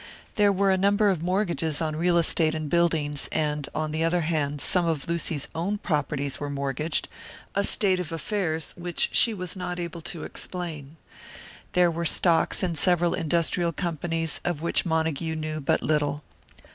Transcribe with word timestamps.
There 0.35 0.51
were 0.51 0.71
a 0.71 0.79
number 0.79 1.11
of 1.11 1.21
mortgages 1.21 1.79
on 1.79 1.95
real 1.95 2.17
estate 2.17 2.55
and 2.55 2.67
buildings, 2.71 3.29
and, 3.31 3.69
on 3.75 3.91
the 3.91 4.03
other 4.03 4.21
hand, 4.21 4.59
some 4.59 4.87
of 4.87 5.07
Lucy's 5.07 5.47
own 5.53 5.77
properties 5.77 6.39
were 6.39 6.49
mortgaged, 6.49 7.07
a 7.53 7.63
state 7.63 7.99
of 7.99 8.11
affairs 8.11 8.71
which 8.75 9.09
she 9.13 9.31
was 9.35 9.55
not 9.55 9.77
able 9.79 10.01
to 10.01 10.23
explain. 10.23 10.97
There 11.73 11.91
were 11.91 12.05
stocks 12.05 12.63
in 12.63 12.73
several 12.73 13.13
industrial 13.13 13.73
companies, 13.73 14.41
of 14.43 14.63
which 14.63 14.87
Montague 14.87 15.35
knew 15.35 15.61
but 15.61 15.83
little. 15.83 16.23